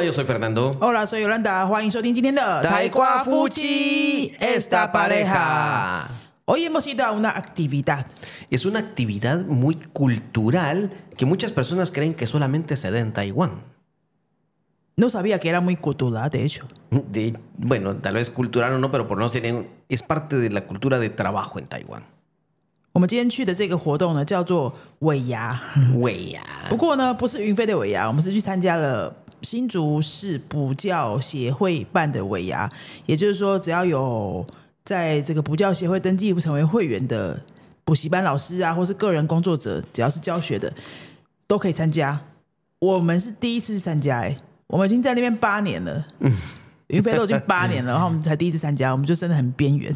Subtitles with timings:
[0.00, 0.74] Hola, yo soy Fernando.
[0.80, 8.06] Hola, soy Yolanda，欢迎收听今天的台瓜夫妻 esta pareja。Hoy hemos ido a una actividad.
[8.50, 10.88] Es una actividad muy cultural
[11.18, 13.64] que muchas personas creen que solamente se da en Taiwán.
[14.96, 16.64] No sabía que era muy cultural, de hecho.
[16.90, 20.62] De- bueno, tal vez cultural o no, pero por no ser es parte de la
[20.62, 22.02] cultura de trabajo en Taiwán.
[22.92, 25.60] 我们今天去的这个活动呢，叫做尾牙。
[25.92, 26.40] Güey, ya.
[26.70, 32.69] 不过呢，不是云飞的尾牙，我们是去参加了 新竹市补教协会办的尾牙。
[33.05, 34.45] 也就是说，只要有
[34.83, 37.39] 在这个补教协会登记成为会员的
[37.83, 40.71] 补习班老师啊，或是个人工作者，只要是教学的，
[41.47, 42.19] 都可以参加。
[42.79, 44.35] 我们是第一次参加、哎，
[44.67, 46.05] 我们已经在那边八年了。
[46.19, 46.31] 嗯
[46.91, 49.95] 云飞都已经八年了，然后我们才第一次参加，我们就真的很边缘。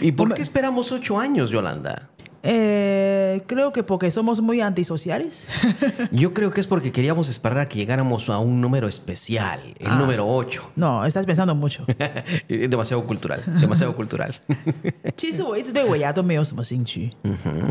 [0.00, 1.98] ¿Y por qué esperamos ocho años, Yolanda?
[2.47, 5.47] eh, creo que porque somos muy antisociales.
[6.11, 9.97] Yo creo que es porque queríamos esperar a que llegáramos a un número especial, el
[9.97, 10.61] número 8.
[10.75, 11.85] no, estás pensando mucho。
[12.47, 14.31] demasiado cultural, demasiado cultural.
[15.15, 17.09] 其实我一直对尾牙都没有什么兴趣。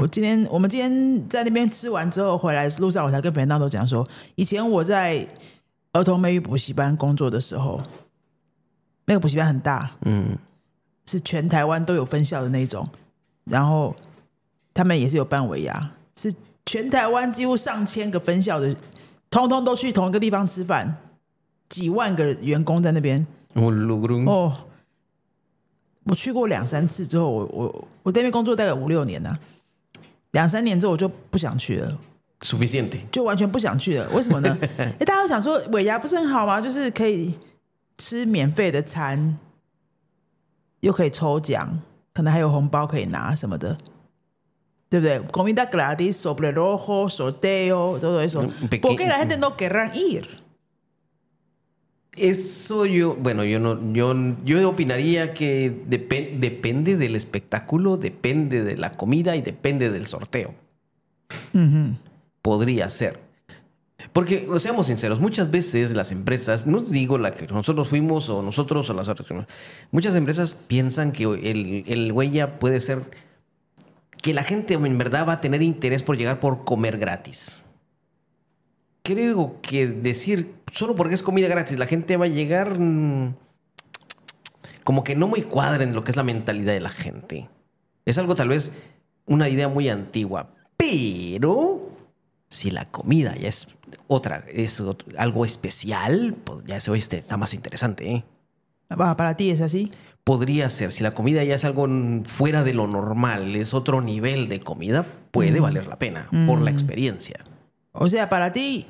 [0.01, 5.25] 我今天我们今天在那边吃完之后回来路上，我才跟肥娜都讲说，以前我在
[5.93, 7.81] 儿童美语补习班工作的时候，
[9.07, 10.37] 那个补习班很大，嗯，
[11.07, 12.85] 是全台湾都有分校的那种，
[13.45, 13.95] 然后
[14.80, 16.34] 他们也是有办尾牙，是
[16.66, 18.74] 全台湾几乎上千个分校的，
[19.30, 20.96] 通通都去同一个地方吃饭，
[21.68, 23.28] 几万个员工在那边。
[23.56, 24.56] 哦，
[26.06, 29.38] 我去过两三次之后，我我我在那边工作大概五六年了、
[30.32, 32.00] 两三年之后我就不想去了
[32.40, 33.00] ，Suficiente.
[33.12, 34.10] 就完全不想去了。
[34.12, 34.58] 为什么呢？
[34.80, 36.62] 哎，大家都想说尾牙不是很好吗？
[36.62, 37.38] 就是可以
[37.98, 39.38] 吃免费的餐，
[40.80, 41.82] 又可以抽奖，
[42.14, 43.78] 可能还有红包可以拿什么的。
[45.32, 48.48] comida gratis, sobre rojo, sorteo, todo eso.
[48.70, 50.28] Peque porque la gente no querrá ir?
[52.18, 54.14] Eso yo, bueno, yo no, yo,
[54.44, 60.54] yo opinaría que dep depende del espectáculo, depende de la comida y depende del sorteo.
[62.42, 63.20] Podría ser.
[64.12, 68.90] Porque, seamos sinceros, muchas veces las empresas, no digo la que nosotros fuimos o nosotros
[68.90, 69.30] o las otras,
[69.92, 73.04] muchas empresas piensan que el, el huella puede ser
[74.30, 77.66] que la gente en verdad va a tener interés por llegar por comer gratis
[79.02, 83.34] creo que decir solo porque es comida gratis la gente va a llegar mm,
[84.90, 87.48] como que no muy cuadra en lo que es la mentalidad de la gente.
[88.06, 88.72] Es algo tal vez
[89.28, 91.90] una idea muy antigua, pero
[92.48, 93.68] si la comida ya es
[94.08, 94.82] otra, es
[95.16, 98.12] algo especial, pues ya se oye, está más interesante.
[98.12, 98.24] ¿eh?
[98.88, 99.92] Para ti es así.
[100.30, 104.00] Podría ser, si la comida ya es algo mm, fuera de lo normal, es otro
[104.00, 107.44] nivel de comida, puede valer la pena por la experiencia.
[107.94, 108.86] O sea, para ti,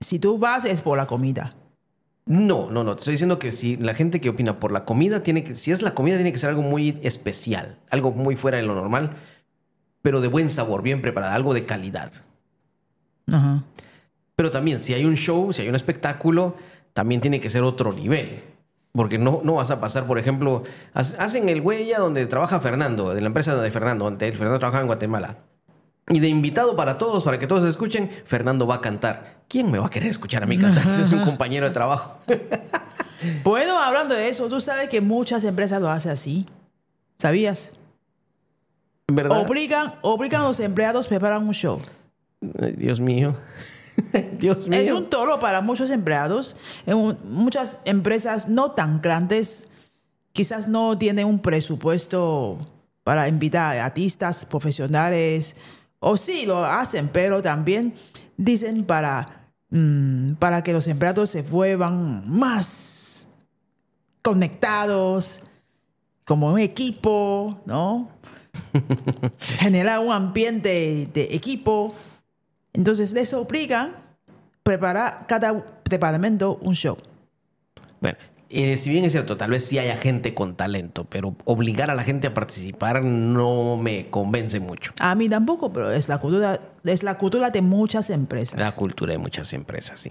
[0.00, 1.50] si tú vas es por la comida.
[2.24, 2.94] No, no, no.
[2.94, 5.72] Te estoy diciendo que si la gente que opina por la comida tiene que, si
[5.72, 9.10] es la comida, tiene que ser algo muy especial, algo muy fuera de lo normal,
[10.00, 12.12] pero de buen sabor, bien preparada, algo de calidad.
[13.30, 13.62] Ajá.
[14.36, 16.56] Pero también, si hay un show, si hay un espectáculo,
[16.94, 18.42] también tiene que ser otro nivel.
[18.94, 23.14] Porque no, no vas a pasar, por ejemplo, ha- hacen el huella donde trabaja Fernando,
[23.14, 25.36] de la empresa de Fernando, donde Fernando trabaja en Guatemala.
[26.08, 29.36] Y de invitado para todos, para que todos escuchen, Fernando va a cantar.
[29.48, 30.90] ¿Quién me va a querer escuchar a mí cantar?
[30.90, 32.16] Si es un compañero de trabajo.
[33.44, 36.44] Bueno, hablando de eso, tú sabes que muchas empresas lo hacen así.
[37.18, 37.70] ¿Sabías?
[39.06, 39.38] ¿Verdad?
[39.46, 41.80] Obligan, obligan a los empleados a preparar un show.
[42.40, 43.36] Dios mío.
[44.38, 44.78] Dios mío.
[44.78, 46.56] Es un toro para muchos empleados.
[46.86, 49.68] En muchas empresas no tan grandes
[50.32, 52.58] quizás no tienen un presupuesto
[53.04, 55.56] para invitar a artistas profesionales.
[55.98, 57.94] O sí, lo hacen, pero también
[58.36, 63.28] dicen para, mm, para que los empleados se vuelvan más
[64.22, 65.42] conectados,
[66.24, 68.08] como un equipo, ¿no?
[69.58, 71.94] Generar un ambiente de equipo.
[72.72, 73.94] Entonces les obligan a
[74.62, 76.96] preparar cada departamento un show.
[78.00, 81.90] Bueno, eh, si bien es cierto, tal vez sí haya gente con talento, pero obligar
[81.90, 84.92] a la gente a participar no me convence mucho.
[85.00, 88.58] A mí tampoco, pero es la cultura, es la cultura de muchas empresas.
[88.58, 90.10] La cultura de muchas empresas, sí.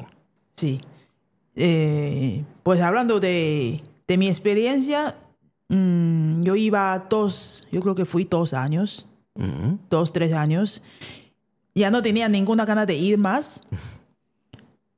[0.56, 0.80] Sí.
[1.56, 5.16] Eh, pues hablando de, de mi experiencia,
[5.70, 9.78] mm, yo iba dos, yo creo que fui dos años, Ujú.
[9.90, 10.82] dos, tres años.
[11.74, 13.64] Ya no tenía ninguna gana de ir más.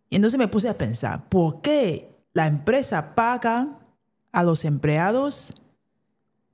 [0.10, 3.80] Y entonces me puse a pensar, ¿por qué la empresa paga
[4.32, 5.56] a los empleados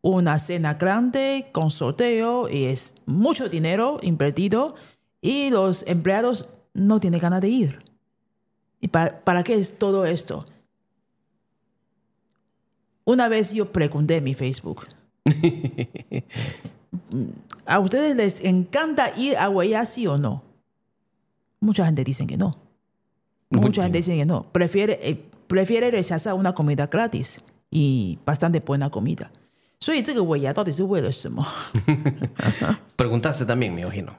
[0.01, 4.75] una cena grande con sorteo y es mucho dinero invertido
[5.19, 7.79] y los empleados no tienen ganas de ir?
[8.81, 10.45] Y para, para qué es todo esto?
[13.03, 14.85] Una vez yo pregunté en mi Facebook.
[17.65, 20.43] ¿A ustedes les encanta ir a Guayá, sí o no?
[21.59, 22.51] Mucha gente dice que no.
[23.49, 24.43] Mucha gente dice que no.
[24.51, 27.39] Prefiere, eh, prefiere rechazar una comida gratis
[27.69, 29.31] y bastante buena comida.
[29.79, 30.03] Soy
[32.95, 34.17] Preguntaste también, me imagino.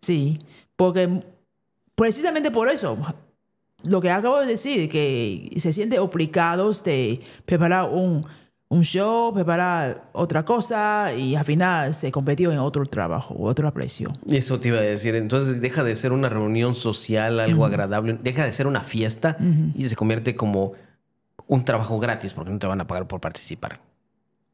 [0.00, 0.38] Sí,
[0.74, 1.22] porque
[1.94, 2.96] precisamente por eso,
[3.82, 8.26] lo que acabo de decir, que se sienten obligados de preparar un
[8.72, 14.10] un show, preparar otra cosa y al final se convirtió en otro trabajo, otra presión.
[14.30, 15.14] Eso te iba a decir.
[15.14, 19.36] Entonces deja de ser una reunión social, algo agradable, deja de ser una fiesta
[19.74, 20.72] y se convierte como
[21.46, 23.80] un trabajo gratis porque no te van a pagar por participar.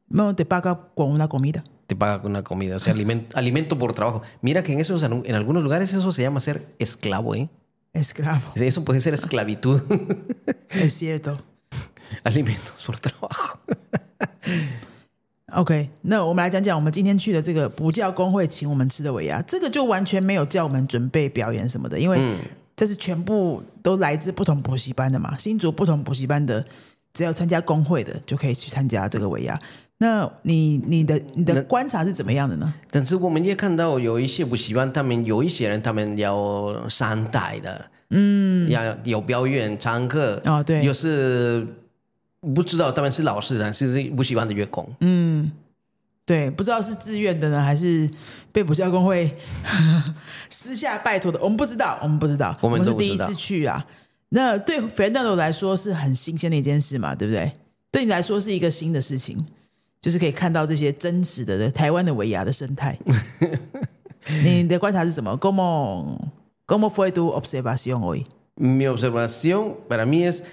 [0.09, 1.63] No te paga con una comida.
[1.87, 4.21] Te paga con una comida, o sea, alimento, alimento por trabajo.
[4.41, 7.49] Mira que en esos en algunos lugares eso se llama ser esclavo, ¿eh?
[7.93, 8.51] Esclavo.
[8.55, 9.81] Eso puede ser esclavitud.
[10.69, 11.37] Es cierto.
[12.23, 13.59] Alimentos por trabajo.
[15.53, 22.35] OK，那我们来讲讲我们今天去的这个补教工会请我们吃的尾牙，这个就完全没有叫我们准备表演什么的，因为
[22.75, 26.63] 这是全部都来自不同补习班的嘛，新竹不同补习班的，
[27.13, 29.59] 只要参加工会的就可以去参加这个尾牙。
[30.01, 32.73] 那你你的你的观察是怎么样的呢？
[32.89, 41.67] 但是我们也看到有一些补习班，他们有一些人他们要三代的，嗯，要有表演、唱歌，哦对有是
[42.41, 44.87] 不知道他们是老师还是不喜欢的员工，
[46.25, 48.09] 对，不知道是自愿的呢，还是
[48.51, 49.35] 被补教工会
[50.49, 53.85] 私下拜托的，我们不知道，我们不知道，我们是第一次去啊。
[54.29, 57.51] 那对 Fernando 来说是很新鲜的一件事嘛，对不对？
[57.91, 59.35] 对你来说是一个新的事情，
[59.99, 62.95] 就是可以看到这些真实的台湾的尾牙的生态。
[64.43, 66.29] 你的观察是什么？Como
[66.67, 70.43] como fue tu observación hoy？Mi observación para mí es,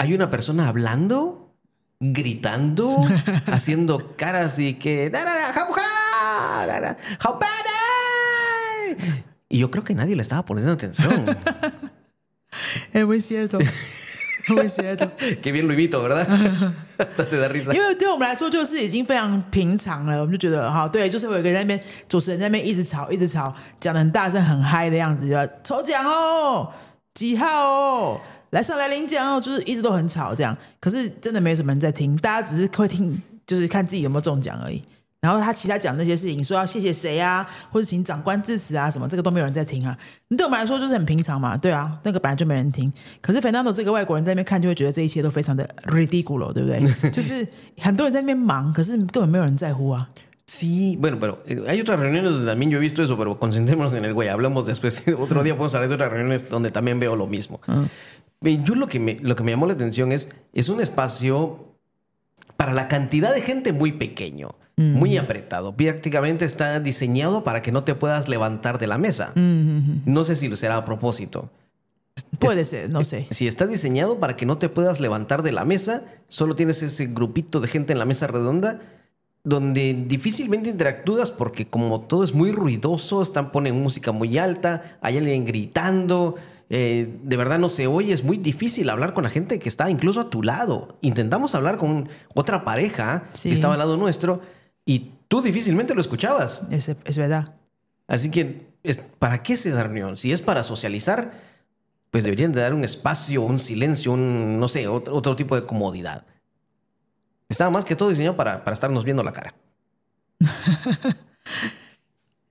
[0.00, 1.52] hay una persona hablando,
[2.00, 3.00] gritando,
[3.46, 5.10] haciendo caras y que...
[5.10, 7.50] "Darara, jauja, darara, jaupana".
[9.48, 11.36] Y yo creo que nadie le estaba poniendo atención.
[12.92, 15.10] 哎，muy cierto，muy cierto。
[15.42, 16.26] Qué bien lo imito, ¿verdad?
[16.98, 17.72] Hasta te da risa.
[17.72, 26.72] 因为对我们来说就是已经非常平常了，我们就觉得好，对，就是会有一个人在那边主持人在那边一直吵，一直吵，讲的很大声、很嗨的样子，就要抽奖哦，
[27.14, 28.20] 几号哦，
[28.51, 30.55] 来上来领奖哦，就是一直都很吵这样。
[30.79, 34.81] 可是真的没什么人在听，大家只是会听，就是看自己有没有中奖而已。
[35.19, 39.95] 然后他其他讲那些事情，说要谢谢谁啊，或者请长官致辞啊，什么这个都没有人在听啊。
[40.29, 42.91] 你对我们来说就是很平常嘛，对啊，那个本来就没人听。
[43.21, 47.11] 可是 Fernando 这个外国人在那边看，就会觉得这一切都非常的 ridiculous，对不对？
[47.11, 50.09] 就是很多人在那边忙，可是根本没有人在乎啊。
[50.47, 54.03] Sí, bueno, pero eh, hay otras reuniones donde también yo he visto eso, pero concentrémonos en
[54.03, 54.27] el güey.
[54.27, 55.01] Hablamos después.
[55.17, 57.61] Otro día podemos hablar de otras reuniones donde también veo lo mismo.
[57.67, 57.87] Eh,
[58.41, 61.75] Yo lo que, me, lo que me llamó la atención es, es un espacio
[62.57, 65.75] para la cantidad de gente muy pequeño, muy apretado.
[65.75, 69.33] Prácticamente está diseñado para que no te puedas levantar de la mesa.
[69.35, 71.51] No sé si lo será a propósito.
[72.39, 73.27] Puede ser, no sé.
[73.29, 77.07] Si está diseñado para que no te puedas levantar de la mesa, solo tienes ese
[77.07, 78.79] grupito de gente en la mesa redonda
[79.43, 85.17] donde difícilmente interactúas porque como todo es muy ruidoso, están ponen música muy alta, hay
[85.17, 86.35] alguien gritando,
[86.73, 89.89] eh, de verdad no se oye, es muy difícil hablar con la gente que está
[89.89, 90.97] incluso a tu lado.
[91.01, 93.49] Intentamos hablar con otra pareja Sí.
[93.49, 94.41] que estaba al lado nuestro
[94.85, 96.63] y tú difícilmente lo escuchabas.
[96.71, 97.53] Es, es verdad.
[98.07, 100.15] Así que, es- ¿para qué esa reunión?
[100.17, 101.33] Si es para socializar,
[102.09, 105.65] pues deberían de dar un espacio, un silencio, un, no sé, otro, otro tipo de
[105.65, 106.25] comodidad.
[107.49, 109.53] Estaba más que todo diseñado para, para estarnos viendo la cara.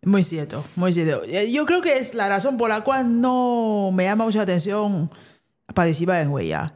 [0.02, 1.24] Muy cierto, muy cierto.
[1.24, 5.10] Eh, Yo creo que es la razón por la cual no me llama mucha atención
[5.74, 6.72] participar en 尾牙。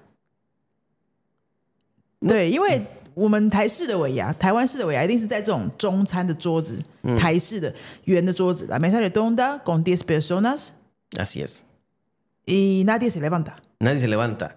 [2.21, 2.81] 对，因为
[3.13, 6.77] 我们台式的尾牙，台湾式的尾牙一定是在这种中餐的桌子，
[7.17, 7.73] 台式的
[8.05, 10.71] 圆的桌子，la mesa redonda con diez personas
[11.17, 11.63] Así es.
[12.45, 13.55] y nadie se levanta.
[13.79, 14.55] Nadie se levanta.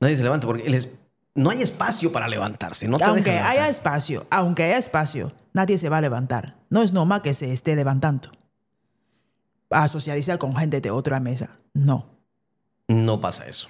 [0.00, 0.88] Nadie se levanta porque el es-
[1.34, 2.88] no hay espacio para levantarse.
[2.88, 3.70] No te Aunque dejan haya levantarse.
[3.78, 6.56] espacio, aunque haya espacio, nadie se va a levantar.
[6.70, 8.30] No es normal que se esté levantando
[9.70, 11.50] a socializar con gente de otra mesa.
[11.74, 12.06] No.
[12.88, 13.68] No pasa eso.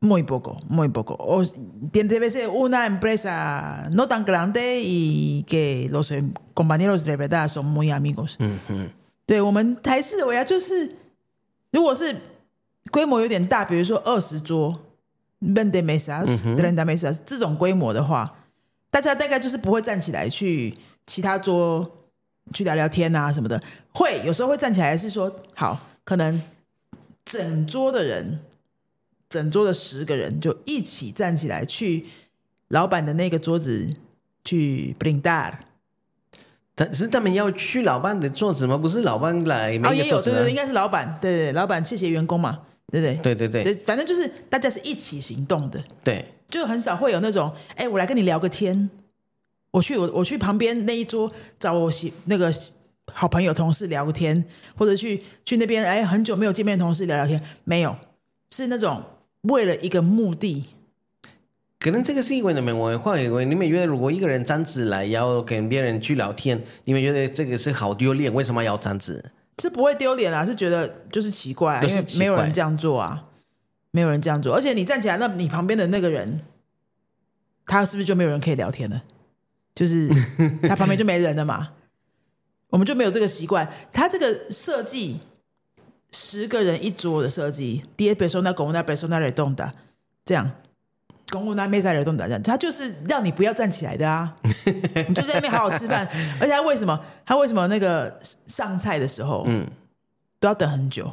[0.00, 1.14] Muy poco, muy poco.
[1.18, 1.42] O,
[1.92, 7.46] tiene- debe ser una empresa no tan grande y que los em, compañeros de verdad
[7.48, 8.36] son muy amigos.
[8.40, 8.90] 嗯哼。
[9.26, 10.90] 对我们台式的尾牙就是，
[11.70, 12.20] 如果是
[12.90, 14.76] 规模有点大，比如说二十桌
[15.39, 16.25] V e n d e mesas、
[16.85, 18.37] mesas 这种规模的话，
[18.89, 20.73] 大家大概就是不会站起来去
[21.05, 21.89] 其他桌
[22.53, 23.61] 去聊聊天啊什么的。
[23.93, 26.41] 会有时候会站起来是说，好，可能
[27.25, 28.39] 整桌的人
[29.29, 32.05] 整桌的十个人就一起站起来去
[32.69, 33.87] 老板的那个桌子
[34.43, 35.53] 去 brindar。
[36.79, 38.77] 但是他们要去老板的桌子吗？
[38.77, 42.59] 不是老板来哦，每也有，对对对，应该是老板，对对，对老板谢谢员工嘛，
[42.91, 43.15] 对不对？
[43.21, 43.63] 对对对。
[43.63, 46.25] 对，反正就是大家是一起行动的，对。
[46.49, 48.89] 就很少会有那种，哎，我来跟你聊个天，
[49.71, 51.29] 我去我我去旁边那一桌
[51.59, 52.49] 找我喜那个
[53.11, 54.45] 好朋友同事聊个天，
[54.77, 57.93] 或者去去那边哎很久没有见面的同事聊聊天，没有，
[58.51, 59.03] 是那种
[59.41, 60.63] 为了一个目的，
[61.79, 69.21] 可能这个是因为你们文化，因为你们觉得如果一个人这样子来要跟别人去聊天，你们觉得这个是好丢脸，为什么要这样子？
[69.61, 73.23] 是不会丢脸啊，是觉得就是奇怪、啊，因为没有人这样做啊，
[73.91, 76.41] 没有人这样做，而且你站起来，那你旁边的那个人，
[77.65, 79.03] 他是不是就没有人可以聊天了？
[79.73, 80.09] 就是
[80.67, 81.69] 他旁边就没人了嘛，
[82.69, 83.71] 我们就没有这个习惯。
[83.93, 85.19] 他这个设计
[86.11, 89.71] 十个人一桌的设计，第一 persona con una persona redonda，
[90.25, 90.51] 这样。
[91.29, 94.33] Con una mesa redonda 这样，他就是让你不要站起来的啊，
[95.07, 96.07] 你就在那边好好吃饭。
[96.39, 99.67] 而且他为什么他为什么那个上菜的时候，嗯，
[100.39, 101.11] 都要等很久，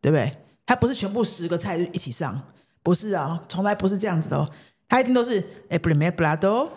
[0.00, 0.30] 对不对？
[0.66, 2.40] 他不是全部十个菜就一起上，
[2.82, 4.48] 不是啊，从来不是这样子的哦。
[4.88, 6.68] 他一定都是哎，primer plato,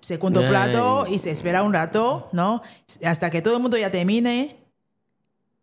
[0.00, 2.60] segundo 哎 plato y se espera un rato, ¿no?
[3.02, 4.56] Hasta que todo el mundo ya termine.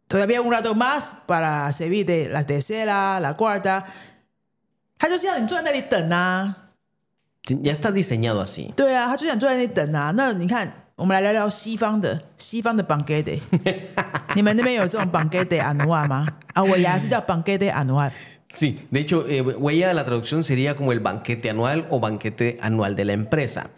[0.08, 3.86] Todavía un rato más para servir de la tercera, la cuarta.
[4.99, 6.57] 他就是要你坐在那里等啊，
[7.47, 8.73] Ya está diseñado así.
[8.75, 10.13] 对啊，他就想坐在那里等啊。
[10.13, 13.39] 那你看，我们来聊聊西方的西方的 banquete。
[14.35, 16.27] 你们那边有这种 banquete anual 吗？
[16.55, 18.11] 啊，我牙是叫 banquete anual。
[18.55, 22.95] Sí, de hecho, eh, huella la traducción sería como el banquete anual o banquete anual
[22.97, 23.71] de la empresa.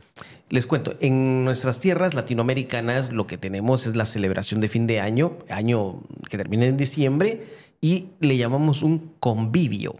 [0.48, 5.00] Les cuento, en nuestras tierras latinoamericanas lo que tenemos es la celebración de fin de
[5.00, 7.48] año, año que termina en diciembre,
[7.80, 9.96] y le llamamos un convivio.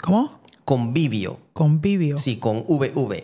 [0.00, 0.40] ¿Cómo?
[0.65, 1.39] Convivio.
[1.53, 2.17] Convivio.
[2.17, 3.23] Sí, con VV.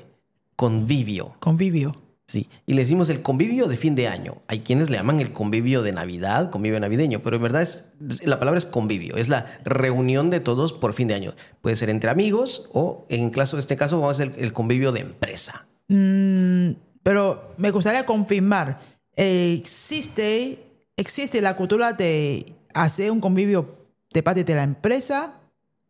[0.56, 1.36] Convivio.
[1.40, 1.94] Convivio.
[2.30, 4.44] Sí, y le decimos el convivio de fin de año.
[4.46, 7.92] Hay quienes le llaman el convivio de Navidad, convivio navideño, pero en verdad es,
[8.22, 11.34] la palabra es convivio, es la reunión de todos por fin de año.
[11.62, 15.00] Puede ser entre amigos o en caso, este caso vamos a hacer el convivio de
[15.00, 15.66] empresa.
[15.88, 18.78] Pero me gustaría confirmar,
[19.16, 20.68] eh, ¿existe,
[20.98, 25.34] ¿existe la cultura de hacer un convivio de parte de la empresa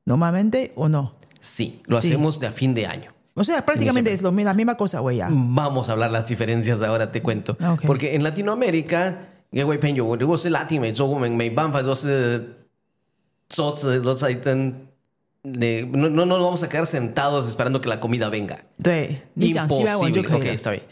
[0.05, 1.11] normalmente o no?
[1.39, 2.07] Sí, lo sí.
[2.07, 3.11] hacemos de a fin de año.
[3.35, 5.21] O sea, prácticamente es lo, la misma cosa, güey.
[5.29, 7.53] Vamos a hablar las diferencias ahora, te cuento.
[7.53, 7.87] Okay.
[7.87, 12.47] Porque en Latinoamérica, güey, penyo, vos es latino, yo me banfa, yo soy,
[15.43, 18.63] de, no, no, nos vamos a quedar sentados esperando que la comida venga.
[19.37, 20.35] Imposible.
[20.35, 20.83] Ok, está bien.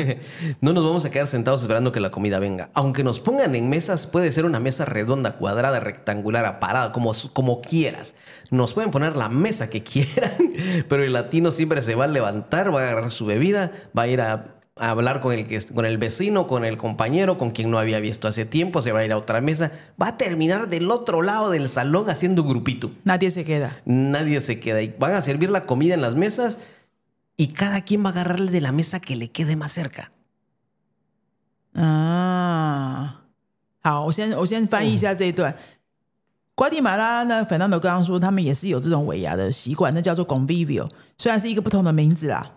[0.60, 2.68] no nos vamos a quedar sentados esperando que la comida venga.
[2.74, 7.62] Aunque nos pongan en mesas, puede ser una mesa redonda, cuadrada, rectangular, aparada, como, como
[7.62, 8.14] quieras.
[8.50, 10.52] Nos pueden poner la mesa que quieran,
[10.88, 14.08] pero el latino siempre se va a levantar, va a agarrar su bebida, va a
[14.08, 17.69] ir a a hablar con el, que, con el vecino, con el compañero, con quien
[17.69, 20.69] no había visto hace tiempo, se va a ir a otra mesa, va a terminar
[20.69, 22.91] del otro lado del salón haciendo un grupito.
[23.03, 23.81] Nadie se queda.
[23.85, 24.95] Nadie se queda ahí.
[24.97, 26.59] Van a servir la comida en las mesas
[27.35, 30.11] y cada quien va a agarrarle de la mesa que le quede más cerca.
[31.73, 33.21] 啊，
[33.81, 35.55] 好，我先我先翻译一下这一段。
[36.55, 42.51] 瓜地马拉呢，Fernando 刚刚说他们也是有这种尾牙的习惯，那叫做 convivio，虽然是一个不同的名字啦，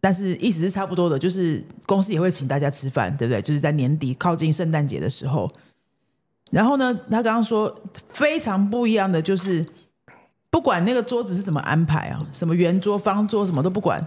[0.00, 3.42] 但是意思是差不多的，就是公司也会请大家吃饭，对不对？
[3.42, 5.50] 就是在年底靠近圣诞节的时候。
[6.50, 7.74] 然后呢，他刚刚说
[8.08, 9.64] 非常不一样的就是，
[10.50, 14.02] 不管那个桌子是怎么安排啊，什么圆桌、方桌，什么都不管。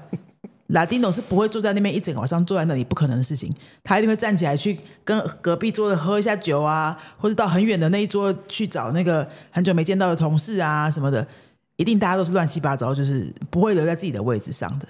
[0.68, 3.54] 拉丁诺是不会坐在那边一整晚上坐在那里，不可能的事情。
[3.84, 11.28] 他一定会站起来去跟隔壁桌的喝一下酒啊，或者到很远的那一桌去找那个很久没见到的同事啊什么的。
[11.76, 14.88] 一定大家都是乱七八糟，就是不会留在自己的位置上的。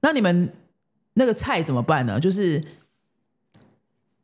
[0.00, 0.52] 那你们
[1.14, 2.20] 那个菜怎么办呢？
[2.20, 2.62] 就是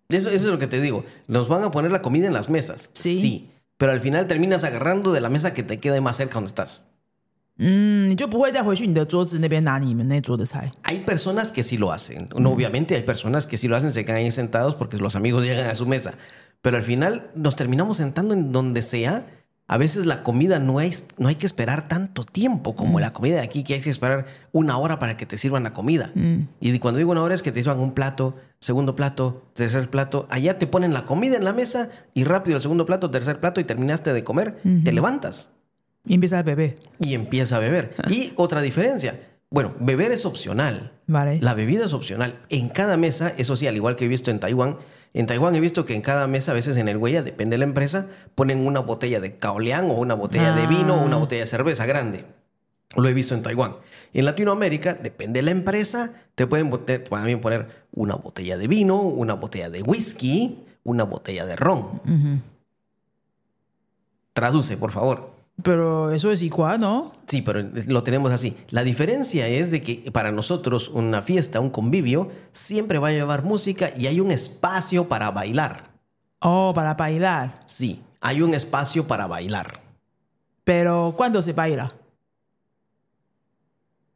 [0.09, 1.05] Eso, eso es lo que te digo.
[1.27, 2.91] Nos van a poner la comida en las mesas.
[2.93, 3.49] Sí.
[3.79, 6.83] Pero al final terminas agarrando de la mesa que te quede más cerca donde estás.
[7.57, 10.71] 嗯，你就不会再回去你的桌子那边拿你们那桌的菜。
[10.85, 12.29] Hay personas que sí lo hacen.
[12.37, 15.45] No, obviamente hay personas que sí lo hacen, se quedan ahí sentados porque los amigos
[15.45, 16.15] llegan a su mesa.
[16.61, 19.27] Pero al final nos terminamos sentando en donde sea.
[19.70, 23.36] a veces la comida no, es, no hay que esperar tanto tiempo como la comida
[23.36, 26.12] de aquí, que hay que esperar una hora para que te sirvan la comida.
[26.62, 30.26] Y cuando digo una hora es que te sirvan un plato, segundo plato, tercer plato.
[30.30, 33.60] Allá te ponen la comida en la mesa y rápido el segundo plato, tercer plato
[33.60, 35.52] y terminaste de comer, te levantas
[36.06, 36.76] y empieza a beber.
[37.00, 37.94] y empieza a beber.
[38.10, 39.20] Y otra diferencia,
[39.50, 40.94] bueno, beber es opcional.
[41.08, 41.40] Vale.
[41.42, 42.40] La bebida es opcional.
[42.48, 44.78] En cada mesa, eso sí, al igual que he visto en Taiwán,
[45.18, 47.58] En Taiwán he visto que en cada mesa, a veces en el huella, depende de
[47.58, 51.20] la empresa, ponen una botella de caolian o una botella de vino o una Ah.
[51.20, 52.24] botella de cerveza grande.
[52.96, 53.78] Lo he visto en Taiwán.
[54.14, 59.02] En Latinoamérica, depende de la empresa, te pueden bote- también poner una botella de vino,
[59.02, 62.00] una botella de whisky, una botella de ron.
[64.34, 65.32] Traduce, por favor.
[65.64, 67.12] Pero eso es igual, ¿no?
[67.28, 68.56] Sí, pero lo tenemos así.
[68.70, 73.44] La diferencia es de que para nosotros una fiesta, un convivio, siempre va a llevar
[73.44, 75.90] música y hay un espacio para bailar.
[76.40, 77.56] Oh, para bailar.
[77.66, 79.82] Sí, hay un espacio para bailar.
[80.64, 81.92] Pero ¿cuándo se baila?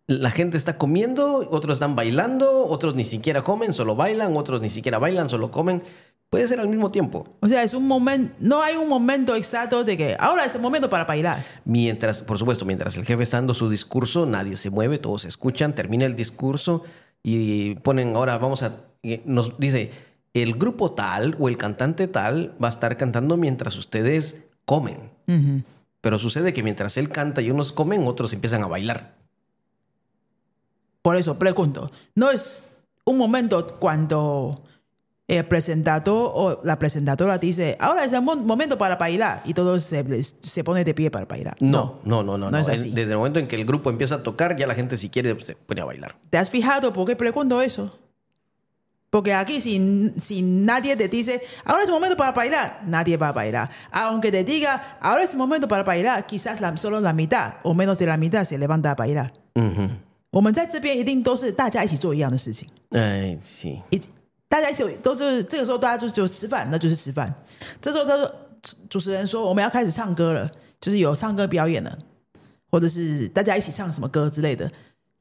[0.06, 4.70] La gente está comiendo, otros están bailando, otros ni siquiera comen, solo bailan, otros ni
[4.70, 5.82] siquiera bailan, solo comen.
[6.32, 7.28] Puede ser al mismo tiempo.
[7.42, 10.62] O sea, es un momento, no hay un momento exacto de que ahora es el
[10.62, 11.44] momento para bailar.
[11.66, 15.76] Mientras, por supuesto, mientras el jefe está dando su discurso, nadie se mueve, todos escuchan,
[15.76, 16.84] termina el discurso
[17.22, 18.78] y ponen, ahora vamos a,
[19.26, 19.92] nos dice,
[20.34, 25.12] el grupo tal o el cantante tal va a estar cantando mientras ustedes comen.
[26.00, 29.16] Pero sucede que mientras él canta y unos comen, otros empiezan a bailar.
[31.02, 32.68] Por eso pregunto, ¿no es
[33.04, 34.64] un momento cuando
[35.31, 39.83] el presentador o la presentadora dice, ahora es el mo- momento para bailar y todos
[39.83, 41.57] se, se pone de pie para bailar?
[41.61, 42.49] No, no, no, no.
[42.49, 42.59] No no.
[42.59, 42.91] es Es- así.
[42.93, 45.37] Desde el momento en que el grupo empieza a tocar, ya la gente si quiere
[45.45, 46.15] se pone a bailar.
[46.31, 47.99] ¿Te has fijado por qué pregunto eso?
[49.11, 53.29] Porque aquí si, si nadie te dice, ahora es el momento para bailar, nadie va
[53.29, 53.71] a bailar.
[53.91, 57.73] Aunque te diga, ahora es el momento para bailar, quizás la- solo la mitad o
[57.73, 59.33] menos de la mitad se levanta a bailar.
[59.55, 59.89] Ujú.
[60.31, 63.81] 我们在这边一定都是大家一起做一样的事情， Ay, sí.
[63.91, 63.99] 一
[64.52, 67.34] 大家一起都是这个时候大家就就吃饭，那就是吃饭。
[67.80, 68.26] 这时候他说
[68.62, 71.98] 主主持人说我们要开始唱歌了，就是有唱歌表演了，
[72.70, 74.70] 或者是大家一起唱什么歌之类的，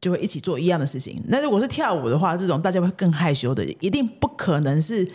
[0.01, 1.23] 就会一起做一样的事情。
[1.29, 5.09] 那如果是跳舞的话，这种大家会更害羞的，一定不可能是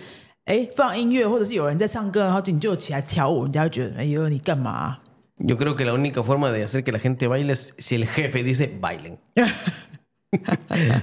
[0.45, 4.97] 哎放音乐或者是有人在唱歌，然后就你就起来跳舞，人家会觉得哎呦你干嘛、
[5.39, 8.41] Yo creo que la única forma de hacer que la gente baile es si el jefe
[8.41, 9.17] dice bailen.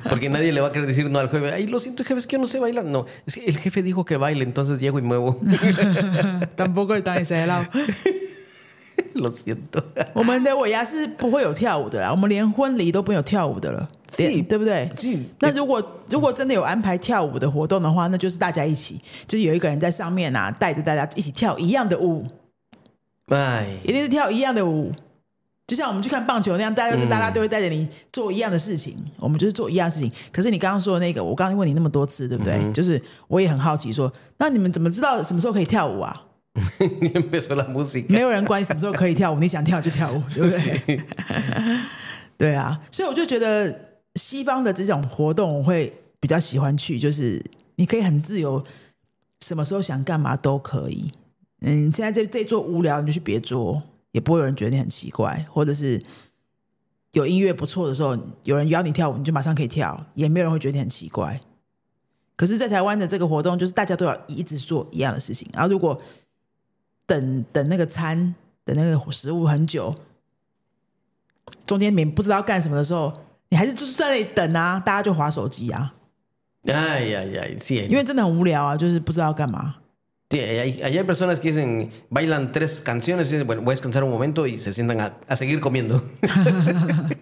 [0.08, 1.52] Porque nadie le va a querer decir no al jefe.
[1.52, 2.84] Ay, lo siento, jefe, es que yo no sé bailar.
[2.84, 5.40] No, es que el jefe dijo que baile, entonces llego y muevo.
[6.56, 7.46] tampoco está ese
[9.14, 9.84] lo siento.
[10.14, 14.90] 我们的尾牙是不会有跳舞的啦，我们连婚礼都没有跳舞的了，对不对？
[14.96, 22.26] 是那如果如果真的有安排跳舞的活动的话，那就是大家一起，就是有一个人在上面啊，带着大家一起跳一样的舞
[23.84, 24.90] 一定是跳一样的舞。
[25.66, 30.10] 就像我们去看棒球那样，大家就是大家都会带着你做一样的事情，我们就是做一样的事情。
[30.32, 32.72] 可是你刚刚说的那个，我刚刚问你那么多次，对不对？
[32.72, 36.24] 就是我也很好奇说，那你们怎么知道什么时候可以跳舞啊.
[38.08, 41.00] 没有人管你什么时候可以跳舞，你想跳就跳舞，对不对？
[42.36, 43.74] 对啊，所以我就觉得
[44.16, 47.42] 西方的这种活动我会比较喜欢去，就是
[47.76, 48.62] 你可以很自由，
[49.40, 51.10] 什么时候想干嘛都可以。
[51.62, 53.80] 嗯，现在这这一桌无聊，你就去别桌，
[54.12, 56.00] 也不会有人觉得你很奇怪，或者是
[57.10, 61.38] 有音乐不错的时候，有人邀你跳舞，你就马上可以跳，也没有人会觉得你很奇怪。
[62.36, 66.00] 可是，在台湾的这个活动，就是大家都要一直做一样的事情，然后如果
[67.06, 69.94] 等等那个餐等那个食物很久，
[71.64, 73.12] 中间你不知道干什么的时候，
[73.50, 75.94] 你还是就是在那里等啊，大家就划手机啊
[76.64, 77.58] ay, ay.
[77.58, 79.76] Sí, 因为真的很无聊啊，就是不知道干嘛。
[80.31, 84.03] sí, hay, hay- hay personas que dicen, bailan tres canciones y dicen, bueno, voy a descansar
[84.03, 86.01] un momento y se sientan a, a seguir comiendo.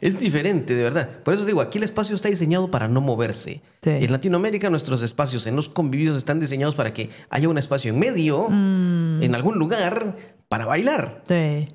[0.00, 1.08] es diferente, de verdad.
[1.24, 3.60] Por eso digo, aquí el espacio está diseñado para no moverse.
[3.82, 3.90] Sí.
[3.90, 7.98] En Latinoamérica nuestros espacios en los convivios están diseñados para que haya un espacio en
[7.98, 10.16] medio, en algún lugar,
[10.48, 11.22] para bailar.
[11.26, 11.66] 对，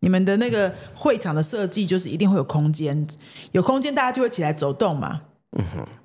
[0.00, 3.06] 你们的那个会场的设计就是一定会有空间，
[3.52, 5.20] 有空间大家就会起来走动嘛，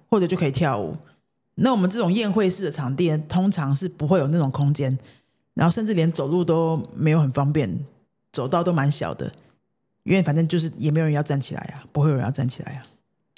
[0.10, 0.98] 或者就可以跳舞。
[1.57, 4.97] 那我们这种宴会式的场地，通常是不会有那种空间，
[5.55, 7.85] 然后甚至连走路都没有很方便，
[8.33, 9.31] 走道都蛮小的，
[10.05, 12.83] 因为反正就是也没有人要站起来啊，不会有人要站起来啊。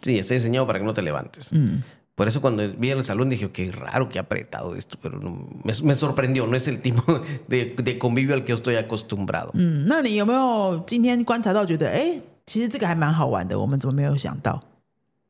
[0.05, 1.51] Sí, está diseñado para que no te levantes.
[1.53, 1.83] 嗯
[2.16, 5.94] ，Por eso cuando vi el salón dije, qué raro, qué apretado esto, pero no- me, me
[5.94, 9.53] sorprendió, no es el tipo de, de convivio al que yo estoy acostumbrado.
[9.55, 14.61] 嗯，那你有没有今天观察到觉得，哎，其实这个还蛮好玩的，我们怎么没有想到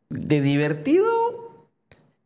[0.09, 1.05] ？De divertido,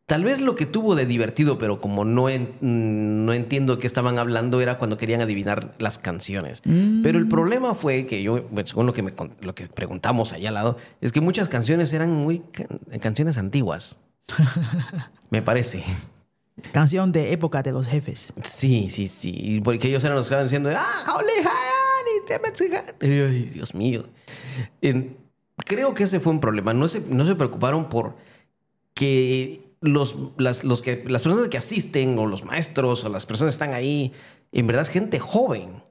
[0.07, 3.87] tal vez lo que tuvo de divertido, pero como no, en- mm, no entiendo qué
[3.87, 6.63] estaban hablando, era cuando querían adivinar las canciones.
[7.03, 10.55] Pero el problema fue que yo, según lo que, me, lo que preguntamos allá al
[10.55, 14.01] lado, es que muchas canciones eran muy can- canciones antiguas.
[15.31, 15.83] me parece.
[16.73, 19.35] Canción de época de los jefes。Sí, sí, sí.
[19.37, 21.21] Y Porque ellos eran los que estaban diciendo, ¡ah,
[22.43, 22.85] metsiga".
[23.01, 24.05] Ay, Dios mío.
[25.67, 26.73] Creo que ese fue un problema.
[26.73, 28.17] No se, no se preocuparon por
[28.95, 33.54] que los, las, los que, las personas que asisten o los maestros o las personas
[33.54, 34.12] que están ahí,
[34.52, 35.82] en verdad es gente joven.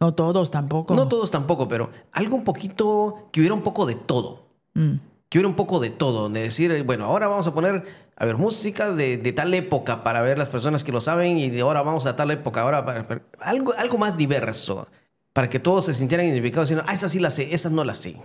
[0.00, 0.94] No todos tampoco.
[0.94, 4.44] No todos tampoco, pero algo un poquito, que hubiera un poco de todo.
[4.74, 4.94] Mm.
[5.28, 6.28] Que hubiera un poco de todo.
[6.28, 7.84] De decir, bueno, ahora vamos a poner,
[8.16, 11.50] a ver, música de, de tal época para ver las personas que lo saben y
[11.50, 14.86] de ahora vamos a tal época, ahora para, para- algo, algo más diverso.
[15.32, 17.94] Para que todos se sintieran identificados diciendo, ah, esa sí la sé, esa no la
[17.94, 18.16] sé.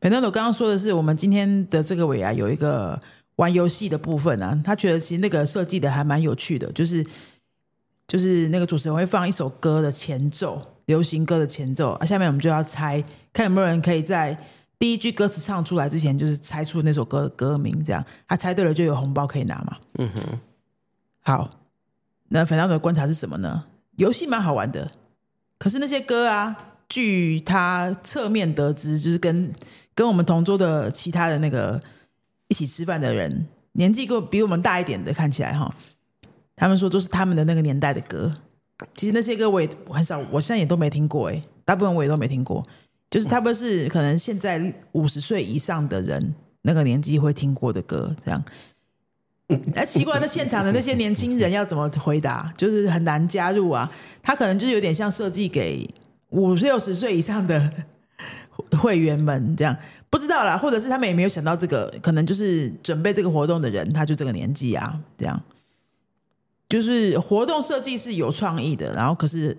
[0.00, 3.00] 反正我刚刚说的是，我们今天的这个尾牙有一个
[3.41, 7.03] 玩游戏的部分啊，他觉得其实那个设计的还蛮有趣的，就是
[8.07, 14.37] 就是那个主持人会放一首歌的前奏，流行歌的前奏啊，下面我们就要猜，看有没有人可以在
[14.77, 19.77] 第一句歌词唱出来之前，就是猜出那首歌的歌名，这样他猜对了就有红包可以拿嘛。
[19.97, 20.39] 嗯哼，
[21.21, 21.49] 好，
[22.27, 23.63] 那反正我的观察是什么呢？
[23.97, 24.91] 游戏蛮好玩的，
[25.57, 29.51] 可是那些歌啊，据他侧面得知，就是跟
[29.95, 31.79] 跟我们同桌的其他的那个
[32.51, 35.73] 一起吃饭的人，年纪够比我们大一点的，看起来哈，
[36.53, 38.29] 他们说都是他们的那个年代的歌。
[38.93, 42.61] 其实那些歌我也很少，我现在也都没听过，哎，大部分我也都没听过。
[43.09, 48.43] 就是他们是可能现在五十岁以上的人那个年纪会听过的歌，这样。
[49.73, 52.53] 哎，奇怪，那现场的那些年轻人要怎么回答？
[52.57, 53.89] 就是很难加入啊。
[54.21, 55.89] 他可能就是有点像设计给
[56.29, 57.71] 五六十岁以上的
[58.79, 59.77] 会员们这样，
[60.11, 65.41] 不知道啦，或者是他们也没有想到这个，可能就是准备这个活动的人，他就这个年纪啊，这样。
[66.69, 69.57] 就是活动设计是有创意的，然后可是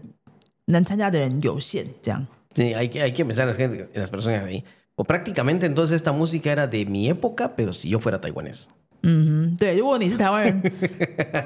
[0.66, 2.26] 能参加的人有限，这样。
[2.54, 4.62] Sí, hay que, hay que pensar en, las personas ahí.
[4.94, 8.64] O prácticamente entonces esta música era de mi época, pero si yo fuera taiwanés.
[9.02, 10.62] 嗯，对，如果你是台湾人，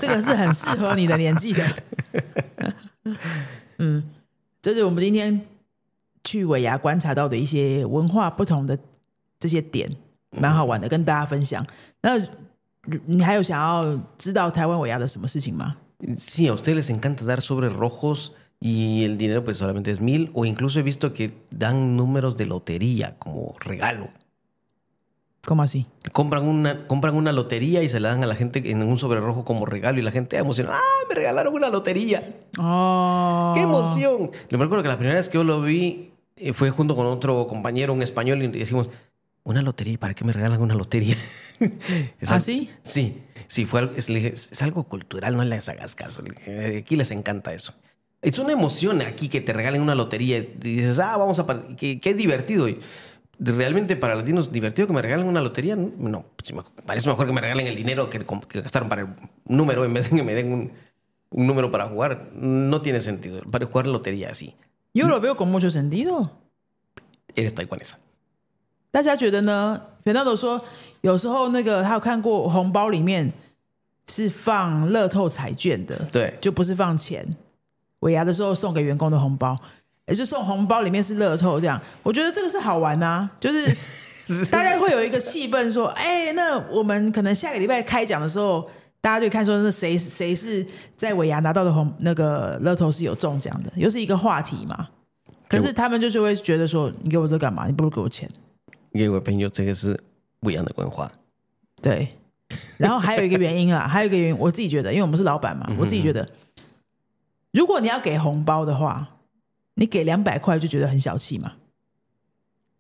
[0.01, 1.65] 这个是很适合你的年纪的。
[3.79, 4.03] 嗯，
[4.61, 5.41] 这是我们今天
[6.25, 8.77] 去尾牙观察到的一些文化不同的
[9.40, 9.90] 这些点，
[10.32, 11.66] 蛮好玩的，跟大家分享。
[12.02, 12.20] 那
[13.06, 15.78] 你还有想要知道台湾尾牙的什么事情吗？
[16.18, 20.32] Sí, a ustedes les encanta dar sobres rojos y el dinero pues solamente es mil.
[20.34, 24.10] O incluso he visto que dan números de lotería como regalo.
[25.46, 25.88] ¿Cómo así？
[26.12, 29.20] Compran una, compran una lotería y se la dan a la gente en un sobre
[29.20, 30.72] rojo como regalo y la gente emociona.
[30.74, 32.36] ¡Ah, me regalaron una lotería!
[32.60, 34.30] 哦， ¡Qué emoción!
[34.50, 37.08] Yo me acuerdo que la primera vez que yo lo vi eh, fue junto con
[37.08, 38.88] otro compañero, un español, y decimos,
[39.47, 39.97] ¿una lotería?
[39.99, 41.17] ¿Para qué me regalan una lotería?
[42.21, 42.69] Es ¿Ah, sí?
[42.83, 46.23] Sí, sí, fue algo, es, le dije, es algo cultural, no les hagas caso.
[46.23, 47.73] Le dije, Aquí les encanta eso.
[48.21, 51.47] Es una emoción aquí que te regalen una lotería y dices, ah, vamos a...
[51.77, 52.69] Qué, qué divertido.
[52.69, 52.81] Y
[53.39, 55.77] realmente para latinos, divertido que me regalen una lotería.
[55.77, 56.53] No, pues,
[56.85, 59.09] parece mejor que me regalen el dinero que, que gastaron para el
[59.47, 60.73] número en vez de que me den un,
[61.31, 62.31] un número para jugar.
[62.35, 63.41] No tiene sentido.
[63.51, 64.57] Para jugar lotería así.
[64.93, 68.01] yo lo veo con mucho sentido。Eres taiwanesa.
[68.97, 69.79] 大家觉得呢？
[70.03, 70.59] 费纳多说，
[71.03, 73.31] 有时候那个他有看过红包里面
[74.09, 77.29] 是放乐透彩券的，对就不是放钱。
[77.99, 79.55] 尾牙的时候送给员工的红包，
[80.07, 81.79] 也就送红包里面是乐透这样。
[82.03, 83.67] 我觉得这个是好玩啊，就是
[84.51, 88.67] 大家会有一个气氛，说，哎，那我们可能下个礼拜开奖的时候，
[89.03, 94.89] 大家就看说那谁谁是在尾牙拿到的红那个乐透是有中奖的，又是一个话题嘛。
[95.47, 97.67] 可是他们就是会觉得说，你给我这干嘛？
[97.67, 98.27] 你不如给我钱。
[99.05, 99.99] 因为朋友这个是
[100.41, 101.11] 不一样的文化。
[101.83, 102.09] 对，
[102.77, 106.29] 然后还有一个原因啊， 还有一个原因，我自己觉得，因为我们是老板嘛，我自己觉得，
[107.53, 109.17] 如果你要给红包的话，
[109.75, 111.53] 你给两百块就觉得很小气嘛，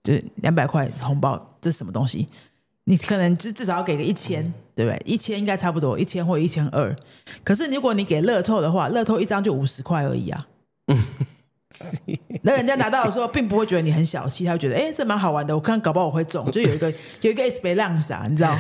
[0.02, 2.26] 就是两百块红包，这是什么东西？
[2.85, 4.42] 你可能就至少要给个一千，
[4.74, 5.02] 对不对？
[5.05, 6.94] 一千应该差不多，一千或一千二。
[7.42, 10.46] 可是如果你给乐透的话，乐透一张就五十块而已啊。
[12.42, 18.58] 那人家拿到的时候，并不会觉得你很小气，他会觉得，哎、这蛮好玩的，我看搞不好我会中，就有一个 有一个 esperanza，啊，你知道？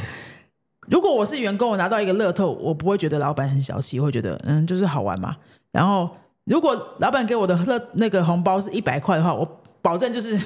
[0.88, 5.36] 如果我是员工，我拿到一个乐透，我不会觉得老板很小气，会觉得嗯，就是好玩嘛。
[5.72, 6.08] 然后，
[6.44, 10.38] 如果老板给我的乐那个红包是一百块的话，我保证就是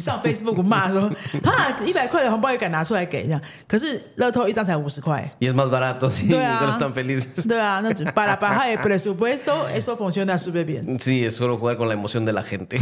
[0.00, 1.10] 上 Facebook 骂说，
[1.42, 3.40] 哈，一百块的红包也敢拿出来给这样。
[3.66, 6.58] 可是乐透一张才五十块， Y es más barato, sí, Sí, ah.
[6.60, 7.46] pero están felices.
[7.48, 10.98] 对啊，那就 para bajar el presupuesto esto funciona súper bien。
[11.00, 12.78] Sí, es solo jugar con la emoción de la gente.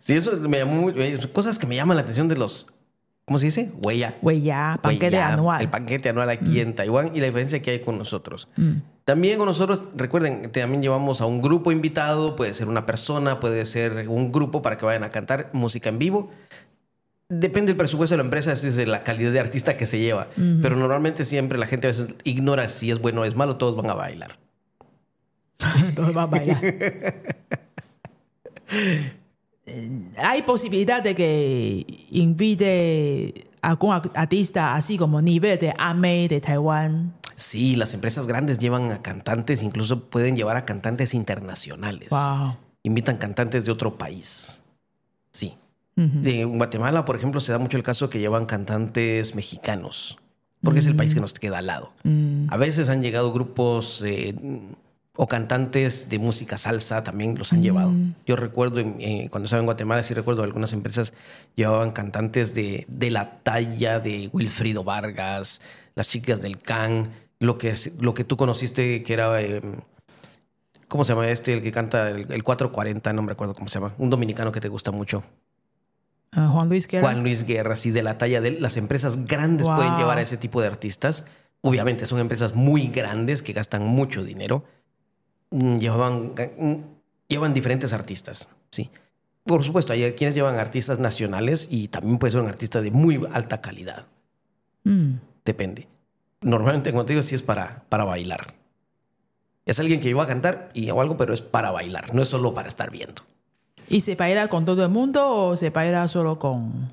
[0.00, 2.68] sí, eso me llamó muy, eh, cosas que me llaman la atención de los,
[3.27, 3.71] ¿cómo se dice?
[3.81, 4.15] Huella.
[4.21, 5.61] Huella, paquete anual.
[5.61, 6.59] El paquete anual aquí mm.
[6.59, 8.47] en Taiwán y la diferencia que hay con nosotros.
[8.55, 8.75] Mm.
[9.03, 13.65] También con nosotros, recuerden, también llevamos a un grupo invitado, puede ser una persona, puede
[13.65, 16.29] ser un grupo para que vayan a cantar música en vivo.
[17.27, 19.99] Depende del presupuesto de la empresa, si es de la calidad de artista que se
[19.99, 20.29] lleva.
[20.37, 20.61] Uh.
[20.61, 23.75] Pero normalmente siempre la gente a veces ignora si es bueno o es malo, todos
[23.75, 24.39] van a bailar.
[25.95, 26.61] todos van a bailar.
[30.17, 37.13] ，hay posibilidad de que invite algún artista así como nivel de AME de Taiwán.
[37.35, 42.09] Sí, las empresas grandes llevan a cantantes, incluso pueden llevar a cantantes internacionales.
[42.09, 42.55] Wow.
[42.83, 44.63] Invitan cantantes de otro país.
[45.31, 45.55] Sí.
[45.95, 50.19] En Guatemala, por ejemplo, se da mucho el caso que llevan cantantes mexicanos,
[50.61, 51.91] porque es el país que nos queda al lado.
[52.49, 54.35] A veces han llegado grupos eh,
[55.19, 57.91] o cantantes de música salsa, también los han llevado.
[58.25, 61.11] Yo recuerdo, eh, cuando estaba en Guatemala, sí recuerdo algunas empresas
[61.55, 65.59] llevaban cantantes de, de la talla de Wilfrido Vargas,
[65.95, 69.41] las chicas del Can, lo que, lo que tú conociste que era...
[69.41, 69.61] eh,
[70.87, 71.53] ¿Cómo se llama este?
[71.53, 73.93] El que canta el, el 440, no me recuerdo cómo se llama.
[73.97, 75.23] Un dominicano que te gusta mucho.
[76.31, 77.07] Ah, Juan Luis Guerra.
[77.07, 78.57] Juan Luis Guerra, así de la talla de él.
[78.61, 79.75] Las empresas grandes Wow.
[79.77, 81.25] pueden llevar a ese tipo de artistas.
[81.61, 84.63] Obviamente son empresas muy grandes que gastan mucho dinero.
[85.51, 86.75] Mm, Llevaban, mm,
[87.27, 88.89] llevan diferentes artistas, sí.
[89.43, 93.25] Por supuesto, hay quienes llevan artistas nacionales y también puede ser un artista de muy
[93.31, 94.05] alta calidad.
[94.83, 95.13] Mm.
[95.45, 95.87] Depende.
[96.41, 98.55] Normalmente, como te digo, sí es para, para bailar.
[99.65, 102.27] Es alguien que iba a cantar y o algo, pero es para bailar, no es
[102.27, 103.23] solo para estar viendo.
[103.89, 106.91] ¿Y se baila con todo el mundo o se baila solo con...?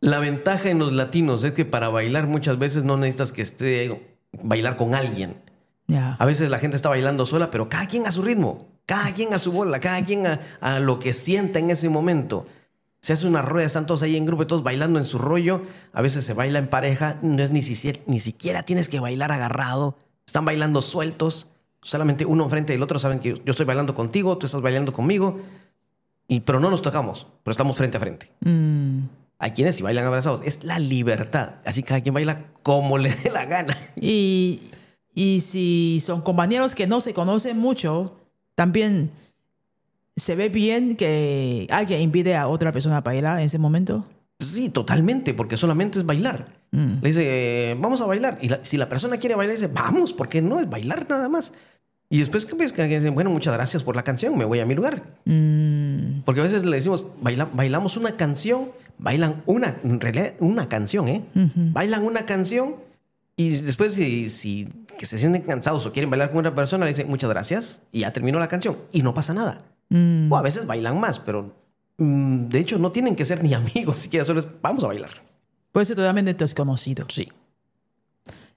[0.00, 4.16] La ventaja en los latinos es que para bailar muchas veces no necesitas que esté
[4.32, 5.36] bailar con alguien.
[5.88, 6.16] Ya.
[6.18, 9.34] A veces la gente está bailando sola, pero cada quien a su ritmo, cada quien
[9.34, 12.46] a su bola, cada quien a, a lo que sienta en ese momento.
[13.00, 15.62] Se hace una rueda, están todos ahí en grupo, todos bailando en su rollo.
[15.92, 19.32] A veces se baila en pareja, no es ni siquiera, ni siquiera tienes que bailar
[19.32, 19.96] agarrado.
[20.26, 21.46] Están bailando sueltos,
[21.82, 22.98] solamente uno enfrente del otro.
[22.98, 25.40] Saben que yo estoy bailando contigo, tú estás bailando conmigo,
[26.26, 28.30] y, pero no nos tocamos, pero estamos frente a frente.
[28.40, 29.04] Mm.
[29.38, 30.42] Hay quienes sí bailan abrazados.
[30.44, 31.54] Es la libertad.
[31.64, 33.76] Así cada quien baila como le dé la gana.
[34.00, 34.60] Y,
[35.18, 38.16] y si son compañeros que no se conocen mucho,
[38.54, 39.10] también
[40.16, 44.06] se ve bien que alguien invite a otra persona a bailar en ese momento.
[44.38, 46.46] Sí, totalmente, porque solamente es bailar.
[46.70, 47.22] Le dice,
[47.72, 48.38] eh, vamos a bailar.
[48.42, 51.52] Y la- si la persona quiere bailar, dice, vamos, porque no es bailar nada más.
[52.10, 54.60] Y después que pues, que alguien dice, bueno, muchas gracias por la canción, me voy
[54.60, 55.02] a mi lugar.
[55.24, 56.20] Mm.
[56.24, 61.08] Porque a veces le decimos, "Baila- bailamos una canción, bailan una, en realidad, una canción,
[61.08, 61.24] ¿eh?
[61.34, 62.76] Bailan una canción
[63.37, 66.91] y después si, si que se sienten cansados o quieren bailar con una persona, le
[66.91, 68.77] dicen, muchas gracias, y ya terminó la canción.
[68.91, 69.63] Y no pasa nada.
[69.89, 70.31] Mm.
[70.31, 71.51] O a veces bailan más, pero
[71.97, 75.11] mm, de hecho no tienen que ser ni amigos, siquiera solo es, vamos a bailar.
[75.71, 77.05] Puede ser totalmente desconocido.
[77.09, 77.31] Sí.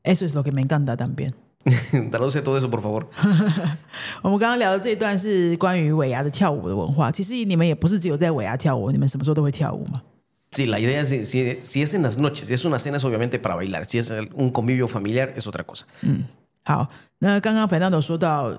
[0.02, 1.34] Eso es lo que me encanta también。
[2.12, 3.08] Traduce todo eso, por favor.
[4.22, 7.10] 我们刚刚聊的这一段是关于尾牙的跳舞的文化。
[7.10, 10.00] 其实你们也不是只有在尾牙跳舞，你们什么时候都会跳舞嘛？
[10.53, 12.97] Sí, la idea es, si, si- si es en las noches, si es una cena
[12.97, 15.85] es obviamente para bailar, si es un convivio familiar es otra cosa.
[16.63, 16.87] 好，
[17.19, 18.53] 那刚刚 Fernando 说到，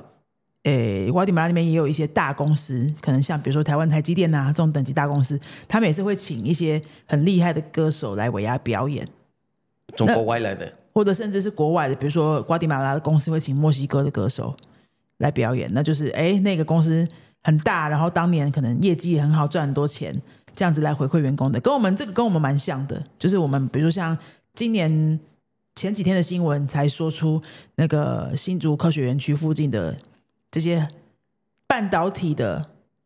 [0.63, 9.07] 诶，瓜地马拉那边也有一些大公司，可能像比如说台湾台积电啊这种等级大公司，他们也是会请一些很厉害的歌手来表演，
[9.97, 10.73] 从国外来的。
[10.95, 14.57] 或者甚至是国外的，比如说瓜地马拉的公司会请墨西哥的歌手
[15.19, 17.07] 来表演，那就是诶，那个公司
[17.43, 20.15] 很大，然后当年可能业绩也很好，赚很多钱，
[20.55, 24.17] 这样子来回馈员工的，跟我们这个跟我们蛮像的，就是我们比如像
[24.55, 25.19] 今年
[25.75, 27.41] 前几天的新闻才说出
[27.77, 29.97] 那个新竹科学园区附近的
[30.51, 30.87] 这些
[31.67, 32.63] 半导体的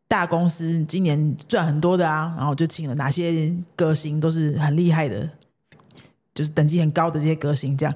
[0.07, 5.29] 大公司，今年赚很多的啊，然后就请了哪些歌星都是很厉害的，
[6.33, 7.95] 就是等级很高的这些歌星，这样。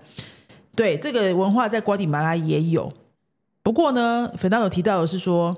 [0.73, 2.91] 对这个文化在瓜地马拉也有，
[3.61, 5.55] 不过呢，粉道有提到的是说，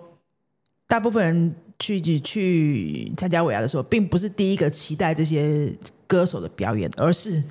[0.88, 5.71] 大部分人去去参加尾牙的时候，并不是第一个期待这些
[6.07, 7.43] 歌手的表演，而是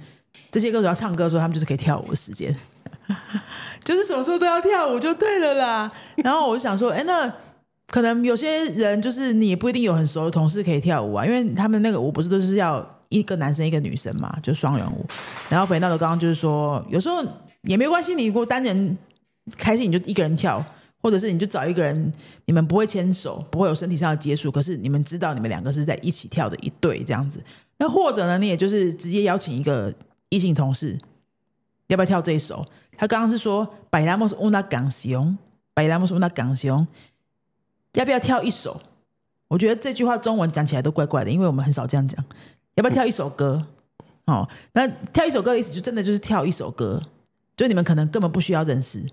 [0.50, 2.54] 这些歌手要唱歌的时候，他们就是可以跳舞的时间，
[3.84, 5.92] 就是什么时候都要跳舞就对了啦。
[6.16, 7.32] 然后我就想说，哎，那
[7.88, 15.04] 可能有些人就是你不一定有很熟的同事可以跳舞啊，因为他们那个舞不是都是要一个男生一个女生嘛，就双人舞。
[15.50, 17.22] 然后肥娜的刚刚就是说，有时候
[17.62, 18.96] 也没关系，你如果单人
[19.58, 20.64] 开心，你就一个人跳，
[21.02, 22.12] 或者是你就找一个人，
[22.44, 27.42] 你们不会牵手，不会有身体上的接触，可是你们知道你们两个是在一起跳的一对这样子。
[27.78, 29.92] 那或者呢，你也就是直接邀请一个
[30.28, 30.96] 异性同事，
[31.88, 32.64] 要不要跳这一首？
[32.96, 35.36] 他刚刚是说“百拉莫是乌那港熊”，
[35.74, 36.86] 百拉莫是乌那港熊，
[37.94, 38.80] 要不要跳一首？
[39.48, 42.24] 我觉得这句话中文讲起来都怪怪的，因为我们很少这样讲。
[42.76, 43.66] 要不要跳一首歌？
[44.26, 47.02] 哦，那跳一首歌的意思就真的就是跳一首歌，
[47.56, 49.04] 就你们可能根本不需要认识，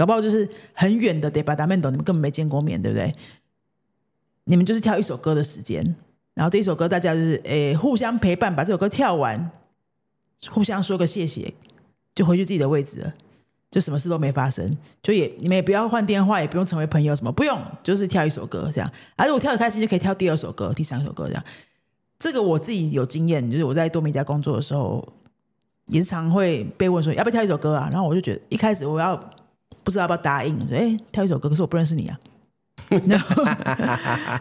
[0.00, 3.12] 搞不好就是很远的 department，你们根本没见过面，对不对？
[4.44, 5.84] 你们就是跳一首歌的时间，
[6.32, 9.50] 然后这一首歌大家就是诶互相陪伴，把这首歌跳完，
[10.48, 11.52] 互相说个谢谢，
[12.14, 13.12] 就回去自己的位置了。
[13.70, 18.90] 就什么事都没发生，就也你们也不要换电话，也不用成为朋友，什么不用，就是跳一首歌这样。
[19.16, 21.44] 而且我跳的开心，就可以跳第二首歌、第三首歌这样。
[22.18, 25.06] 这个我自己有经验，就是我在多米家工作的时候，
[25.88, 29.14] 也是常会被问说要不要跳一首歌啊，然后我就觉得一开始我要
[29.90, 32.18] 不知道要不要答应，说哎跳一首歌，可是我不认识你啊。
[33.04, 33.44] 然后，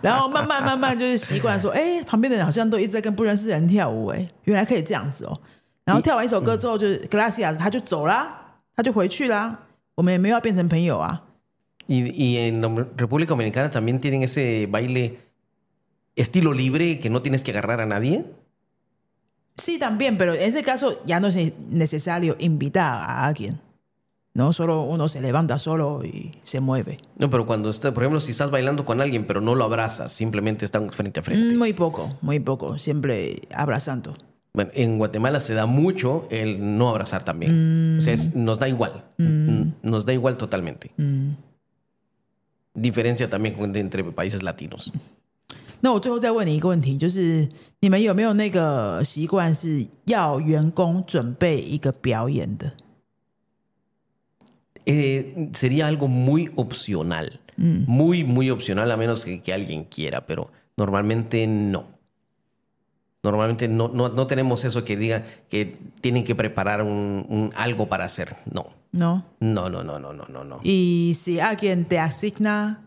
[0.01, 5.41] 然后慢慢慢慢就是习惯说，哎，旁边的人好像都一直在跟不认识的人跳舞，哎，原来可以这样子哦。
[5.83, 8.27] 然后跳完一首歌之后，就是 Glacias 他就走啦，
[8.75, 9.59] 他就回去啦，
[9.95, 11.23] 我们也没有要变成朋友啊。
[11.87, 12.61] Y, y en
[12.95, 15.17] República Dominicana también tienen ese baile
[16.15, 18.25] estilo libre que no tienes que agarrar a nadie.
[19.57, 21.35] Sí, también, pero en ese caso ya no es
[21.69, 23.59] necesario invitar a alguien.
[24.36, 26.98] No solo uno se levanta solo y se mueve.
[27.18, 30.12] No, pero cuando está, por ejemplo, si estás bailando con alguien pero no lo abrazas,
[30.12, 31.54] simplemente están frente a frente.
[31.54, 34.14] Mm, Muy poco, muy poco, siempre abrazando.
[34.52, 37.96] Bueno, en Guatemala se da mucho el no abrazar también.
[37.98, 39.04] O sea, es- nos da igual.
[39.18, 40.90] Mm, Nos da igual totalmente.
[42.74, 44.90] Diferencia también con- entre países latinos.
[45.80, 47.46] 那我最后再问你一个问题，就是
[47.80, 52.72] 你们有没有那个习惯是要员工准备一个表演的？
[54.85, 57.39] Eh, sería algo muy opcional.
[57.57, 61.87] Muy, muy opcional, a menos que, que alguien quiera, pero normalmente no.
[63.21, 67.89] Normalmente no, no, no tenemos eso que diga que tienen que preparar un, un algo
[67.89, 68.37] para hacer.
[68.49, 68.67] No.
[68.93, 69.25] No.
[69.41, 70.61] No, no, no, no, no, no, no.
[70.63, 72.85] Y si alguien te asigna,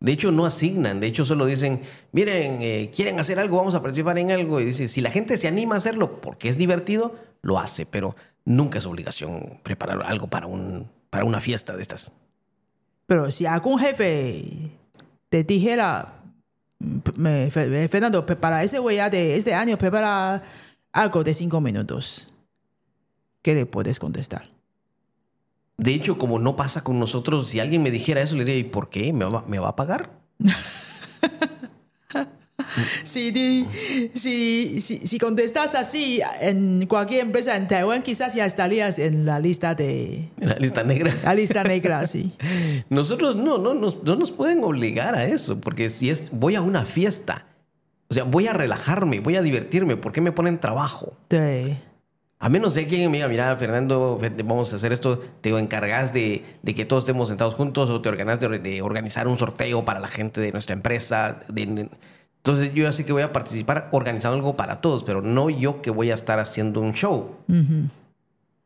[0.00, 1.00] De hecho, no asignan.
[1.00, 1.80] De hecho, solo dicen,
[2.12, 4.60] miren, eh, quieren hacer algo, vamos a participar en algo.
[4.60, 7.86] Y dice, si la gente se anima a hacerlo porque es divertido, lo hace.
[7.86, 12.12] Pero nunca es obligación preparar algo para, un, para una fiesta de estas.
[13.06, 14.70] pero si algún jefe
[15.28, 16.14] te dijera,
[16.78, 20.42] "Mm, me- Fe- Fernando, para ese güey ya de este año prepara
[20.92, 22.28] algo de cinco minutos,
[23.42, 24.48] ¿qué le puedes contestar?
[25.76, 28.64] De hecho, como no pasa con nosotros, si alguien me dijera eso, le diría, ¿y
[28.64, 29.12] por qué?
[29.12, 30.10] ¿Me va, me va a pagar?
[33.04, 33.32] Si,
[34.14, 39.38] si, si, si contestas así en cualquier empresa en Taiwán, quizás ya estarías en la
[39.40, 40.28] lista de...
[40.38, 41.14] La lista negra.
[41.22, 42.32] La lista negra, sí.
[42.90, 46.60] Nosotros no, no, no, no nos pueden obligar a eso, porque si es, voy a
[46.62, 47.46] una fiesta,
[48.08, 51.16] o sea, voy a relajarme, voy a divertirme, ¿por qué me ponen trabajo?
[51.28, 51.76] 对
[52.38, 56.74] ，A menos de que me diga, mira, Fernando, vamos a hacer esto, te encargas de, de
[56.74, 60.08] que todos estemos sentados juntos o te organas de, de organizar un sorteo para la
[60.08, 61.40] gente de nuestra empresa.
[61.48, 61.88] de-
[62.43, 65.81] entonces yo ya sé que voy a participar organizando algo para todos, pero no yo
[65.81, 67.35] que voy a estar haciendo un show.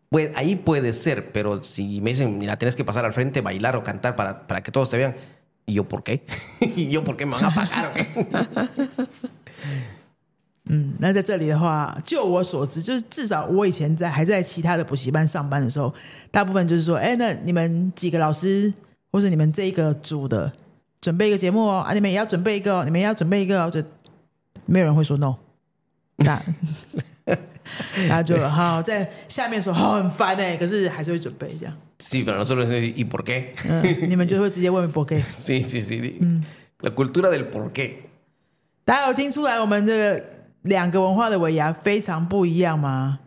[0.09, 3.75] Puede- ahí puede ser, pero si me dicen, mira, tienes que pasar al frente, bailar
[3.75, 5.15] o cantar para, para que todos te vean,
[5.65, 6.21] ¿y yo por qué?
[6.61, 9.07] ¿Y yo por qué me van a pagar o qué?
[10.69, 15.93] 嗯，那在这里的话，就我所知，就是至少我以前在还在其他的补习班上班的时候，
[16.31, 18.73] 大部分就是说，哎，那你们几个老师
[19.11, 20.49] 或者你们这一个组的
[21.00, 23.82] 准备一个节目哦，啊，你们也要准备一个哦，你们也要准备一个哦，就
[24.66, 25.34] 没有人会说 no，
[26.16, 26.40] 那
[28.08, 33.48] 然后就好在下面说好很烦哎，可是还是会准备这样，Sí, pero nosotros, ¿y por qué?
[33.68, 35.22] 嗯，你们就会直接问 por qué。
[35.38, 36.42] Sí, sí, sí.
[36.80, 37.96] La cultura del por qué.
[38.84, 40.22] 大家有听出来我们的
[40.62, 43.18] 两个文化的尾牙非常不一样吗？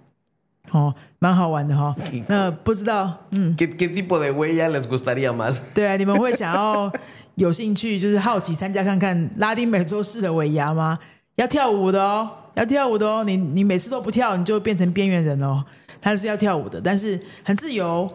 [0.72, 1.96] 哦，蛮好玩的哈、哦。
[2.28, 5.60] 那不知道，嗯，¿Qué, qué tipo de huella les gustaría más?
[5.76, 6.92] 对啊，你们会想要
[7.36, 11.00] 有兴趣，就是好奇参加看看拉丁美洲式的尾牙吗？
[11.36, 13.24] 要跳舞的哦，要跳舞的哦。
[13.24, 15.64] 你你每次都不跳，你就变成边缘人哦。
[16.02, 18.10] 他是要跳舞的，但是很自由。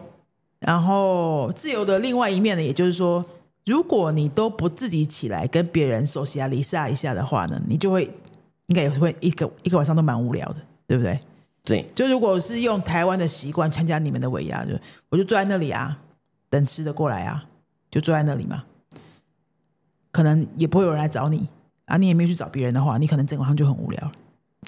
[0.59, 3.23] 然后自由的另外一面呢，也就是说，
[3.65, 8.05] 如果你都不自己起来跟别人手洗啊、离下一下的话呢，你就会
[8.67, 10.55] 应该也会一个一个晚上都蛮无聊的，
[10.87, 11.19] 对不对
[11.65, 11.85] ？Sí.
[11.93, 14.71] 就如果是用台湾的习惯参加你们的尾牙，就
[15.09, 15.97] 我就坐在那里啊，
[16.49, 17.43] 等吃的过来啊，
[17.91, 18.63] 就坐在那里嘛。
[20.11, 21.47] 可能也不会有人来找你
[21.85, 24.11] 啊，你也没有去找别人的话，你可能整个晚上就很无聊了。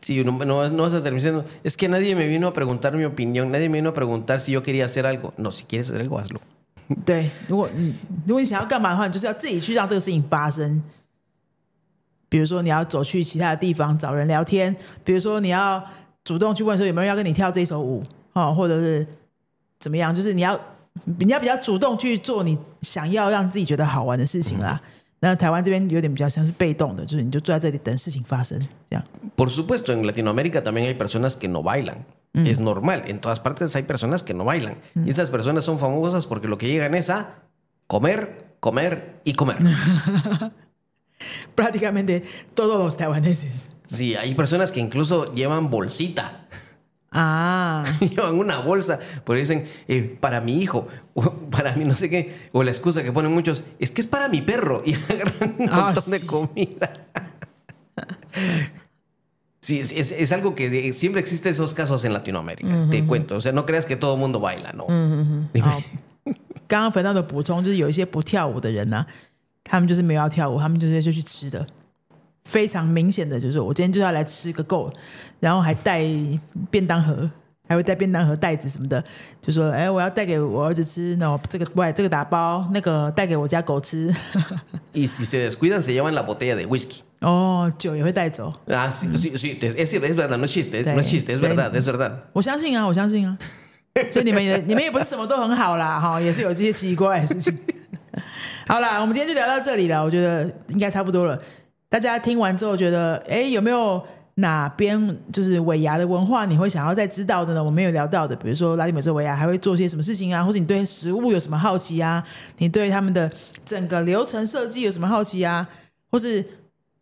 [0.02, 2.94] Sí, no, no, no vas a terminar diciendo, es que nadie me vino a preguntar
[2.94, 5.34] mi opinión, nadie me vino a preguntar si yo quería hacer algo.
[5.36, 6.40] No, si quieres hacer algo, hazlo.
[7.06, 7.94] 对，如果你
[8.26, 10.82] 如果你想要干嘛的话，你就是要自己去让这个事情发生。
[12.30, 15.84] 比如说，你要走去其他的地方找人聊天；比如说，你要
[16.24, 18.04] 主动去问说有没有人要跟你跳这首舞，
[18.34, 19.06] 哦，或者是
[19.80, 20.58] 怎么样，就是你要
[21.04, 24.80] 你要比较主动去做你想要让自己觉得好玩的事情啦。
[25.21, 29.05] 那台湾这边有点比较像是被动的，就是你就坐在这里等事情发生，这样。
[29.37, 32.05] Por supuesto, en Latinoamérica también hay personas que no bailan.
[32.35, 34.75] Es normal, en todas partes hay personas que no bailan.
[34.97, 37.37] Y esas personas son famosas porque lo que llegan es a
[37.87, 39.59] comer, comer y comer.
[41.55, 42.25] Prácticamente
[42.55, 43.69] todos los taiwaneses.
[43.87, 46.48] Sí, hay personas que incluso llevan bolsita.
[47.17, 52.11] Ah, Llevan una bolsa, porque dicen, eh, para mi hijo, o para mí no sé
[52.11, 55.55] qué, o la excusa que ponen muchos, es que es para mi perro, y agarran
[55.61, 56.27] un Ah, montón de sí.
[56.27, 56.93] comida.
[59.61, 63.37] Sí, es, es- es algo que de- siempre existe esos casos en Latinoamérica, te cuento.
[63.37, 64.85] O sea, no creas que todo el mundo baila, ¿no?
[65.63, 65.83] 好，
[66.67, 69.07] 刚刚粉到的补充就是有一些不跳舞的人呢、
[69.63, 71.65] 他们就是没有要跳舞，他们就是就去吃的，
[72.46, 74.92] 非常明显的就是我今天就要来吃个够，
[75.40, 76.04] 然后还带
[76.70, 77.30] 便当盒。
[77.72, 79.04] 还会带便当盒、袋子什么的，
[79.40, 84.12] 就说：“哎，我要带给我儿子吃，那我这个外这个打包，那个带给我家狗吃。
[84.92, 87.02] Y si se descuidan, se llevan la botella de whisky.
[87.20, 92.14] 哦，酒也会带走，Ah, sí, sí, sí, es, es verdad, no chiste, no chiste, es verdad, es verdad.
[92.34, 93.38] 我相信啊，我相信啊。
[94.10, 97.56] 所以你们也你们也不是什么都很好啦，哈，也是有这些奇怪的事情。
[98.66, 101.40] 好啦，我们今天就聊到这里了，我觉得应该差不多了。
[101.90, 104.02] 大家听完之后觉得，哎，有没有
[104.36, 107.64] 哪边就是尾牙的文化你会想要再知道的呢？
[107.64, 112.24] 我没有聊到的，比如说拉丁美洲尾牙还会做些什么事情啊，或者你对食物有什么好奇啊？
[112.60, 113.30] 你对他们的
[113.66, 115.68] 整个流程设计有什么好奇啊？
[116.12, 116.46] 或是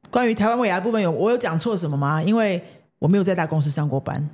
[0.09, 2.23] 关于台湾尾牙部分有我有讲错什么吗？
[2.23, 2.63] 因为
[2.97, 4.29] 我没有在大公司上过班。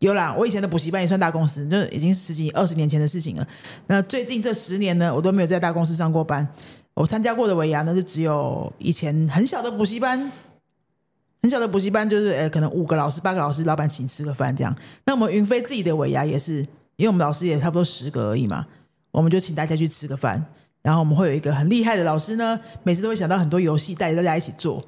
[0.00, 3.46] 有啦，我以前的补习班也算大公司，就已经十几二十年前的事情了。
[3.86, 6.46] 那最近这十年呢，我都没有在大公司上过班。
[6.94, 10.30] 我参加过的尾牙呢，就只有以前很小的补习班，
[11.42, 14.74] 很小的补习班，就是呃，可能五个老师、八个老师，老板请吃个饭这样。
[15.04, 16.60] 那我们云飞自己的尾牙也是，
[16.96, 18.66] 因为我们老师也差不多十个而已嘛，
[19.10, 20.44] 我们就请大家去吃个饭。
[20.82, 24.82] 然后我们会有一个很厉害的老师呢，每次都会想到很多游戏，带着大家一起做。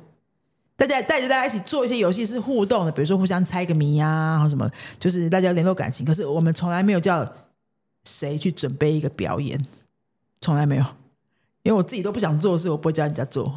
[0.76, 6.04] 大家带着大家一起做一些游戏是互动的，比如说互相猜个谜啊，或什么，就是大家联络感情。
[6.04, 7.26] 可是我们从来没有叫
[8.04, 9.58] 谁去准备一个表演，
[10.42, 10.84] 从来没有，
[11.66, 13.52] 因为我自己都不想做的事，我不会教人家做。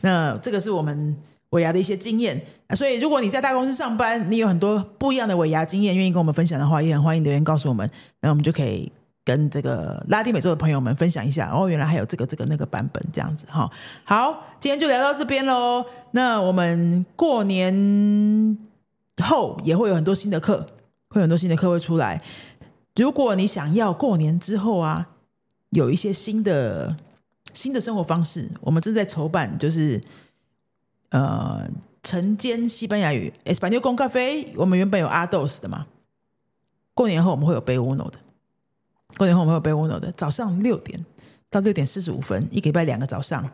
[0.00, 1.16] 那这个是我们
[1.50, 2.38] 尾牙的一些经验。
[2.76, 7.88] 所以如果你在大公司上班，你有很多不一样的尾牙经验，愿意跟我们分享的话，也很欢迎留言告诉我们，
[8.20, 8.90] 那我们就可以。
[9.24, 13.70] 跟这个拉丁美洲的朋友们分享一下，哦，原来还有这个这个那个版本这样子哈。
[14.02, 15.84] 好，今天就聊到这边喽。
[16.10, 18.58] 那我们过年
[19.22, 20.66] 后也会有很多新的课，
[21.08, 22.20] 会有很多新的课会出来。
[22.96, 25.06] 如果你想要过年之后啊，
[25.70, 26.96] 有一些新的
[27.52, 30.00] 新的生活方式，我们正在筹办，就是
[31.10, 31.68] 呃
[32.02, 34.48] 晨间西班牙语 （Español con café）。
[34.56, 35.86] 我们原本有阿豆斯的嘛，
[36.94, 38.18] 过年后我们会有贝乌诺的。
[39.18, 41.04] 过年后我们会有贝乌诺的，早上六点
[41.50, 43.46] 到六点四十五分，一个礼拜两个早上，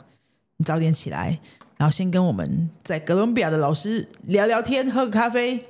[0.57, 1.37] 你早点起来，
[1.77, 5.67] 然后先跟我们在哥伦比亚的老师聊聊天，喝个咖啡，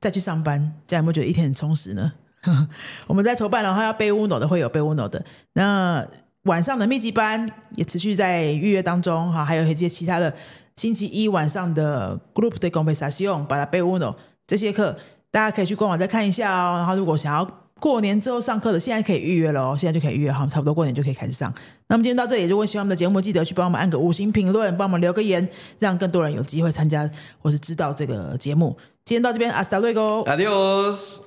[0.00, 2.12] 再去上班，这样有没有觉得一天很充实呢？
[3.06, 6.04] 我们在筹办，然后要贝乌诺的会有贝乌诺的，那
[6.44, 10.32] 晚上的密集班也持续在预约当中哈，还有一些其他的
[10.74, 14.16] 星期一晚上的 group 的 conversación 把它贝乌诺
[14.46, 14.96] 这些课，
[15.30, 16.78] 大家可以去官网再看一下哦。
[16.78, 21.52] 然后如果想要过年之后上课的，现在可以预约了哦，现在就可以预约好，差不多过年就可以开始上。
[21.86, 28.76] 那么今天到这里，如果喜欢我们的节目，记得去帮我们按个五星评论，帮我们留个言，让更多人有机会参加或是知道这个节目。
[29.04, 30.22] 今天到这边，阿斯达瑞哥。
[30.22, 31.20] Adiós.